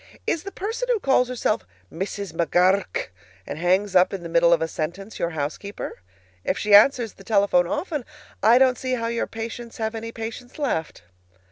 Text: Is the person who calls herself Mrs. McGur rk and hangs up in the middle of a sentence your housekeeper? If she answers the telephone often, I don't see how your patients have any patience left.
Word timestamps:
Is 0.25 0.41
the 0.41 0.51
person 0.51 0.87
who 0.87 0.99
calls 0.99 1.27
herself 1.29 1.63
Mrs. 1.93 2.33
McGur 2.33 2.79
rk 2.83 3.11
and 3.45 3.59
hangs 3.59 3.95
up 3.95 4.11
in 4.13 4.23
the 4.23 4.29
middle 4.29 4.51
of 4.51 4.59
a 4.59 4.67
sentence 4.67 5.19
your 5.19 5.29
housekeeper? 5.29 6.01
If 6.43 6.57
she 6.57 6.73
answers 6.73 7.13
the 7.13 7.23
telephone 7.23 7.67
often, 7.67 8.03
I 8.41 8.57
don't 8.57 8.79
see 8.79 8.93
how 8.93 9.09
your 9.09 9.27
patients 9.27 9.77
have 9.77 9.93
any 9.93 10.11
patience 10.11 10.57
left. 10.57 11.03